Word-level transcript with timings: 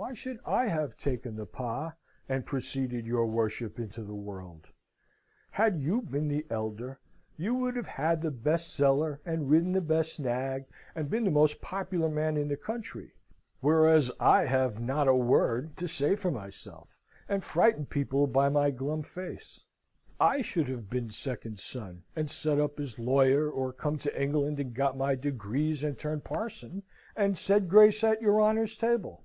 Why 0.00 0.14
should 0.14 0.38
I 0.46 0.66
have 0.68 0.96
taken 0.96 1.34
the 1.34 1.44
pas, 1.44 1.92
and 2.28 2.46
preceded 2.46 3.04
your 3.04 3.26
worship 3.26 3.80
into 3.80 4.04
the 4.04 4.14
world? 4.14 4.68
Had 5.50 5.80
you 5.80 6.02
been 6.02 6.28
the 6.28 6.46
eider, 6.52 7.00
you 7.36 7.56
would 7.56 7.74
have 7.74 7.88
had 7.88 8.22
the 8.22 8.30
best 8.30 8.72
cellar, 8.72 9.20
and 9.26 9.50
ridden 9.50 9.72
the 9.72 9.80
best 9.80 10.20
nag, 10.20 10.66
and 10.94 11.10
been 11.10 11.24
the 11.24 11.32
most 11.32 11.60
popular 11.60 12.08
man 12.08 12.36
in 12.36 12.46
the 12.46 12.56
country, 12.56 13.12
whereas 13.58 14.08
I 14.20 14.44
have 14.44 14.78
not 14.78 15.08
a 15.08 15.14
word 15.16 15.76
to 15.78 15.88
say 15.88 16.14
for 16.14 16.30
myself, 16.30 17.00
and 17.28 17.42
frighten 17.42 17.84
people 17.84 18.28
by 18.28 18.48
my 18.48 18.70
glum 18.70 19.02
face: 19.02 19.64
I 20.20 20.42
should 20.42 20.68
have 20.68 20.88
been 20.88 21.10
second 21.10 21.58
son, 21.58 22.04
and 22.14 22.30
set 22.30 22.60
up 22.60 22.78
as 22.78 23.00
lawyer, 23.00 23.50
or 23.50 23.72
come 23.72 23.98
to 23.98 24.22
England 24.22 24.60
and 24.60 24.72
got 24.72 24.96
my 24.96 25.16
degrees, 25.16 25.82
and 25.82 25.98
turned 25.98 26.22
parson, 26.22 26.84
and 27.16 27.36
said 27.36 27.68
grace 27.68 28.04
at 28.04 28.22
your 28.22 28.40
honour's 28.40 28.76
table. 28.76 29.24